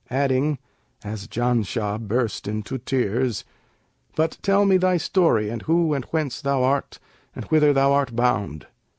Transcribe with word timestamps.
adding 0.09 0.57
(as 1.03 1.27
Janshah 1.27 1.99
burst 1.99 2.47
into 2.47 2.79
tears), 2.79 3.43
'but 4.15 4.39
tell 4.41 4.65
me 4.65 4.77
thy 4.77 4.97
story 4.97 5.47
and 5.51 5.61
who 5.61 5.93
and 5.93 6.05
whence 6.05 6.41
thou 6.41 6.63
art 6.63 6.97
and 7.35 7.45
whither 7.51 7.71
thou 7.71 7.93
art 7.93 8.15
bound.' 8.15 8.65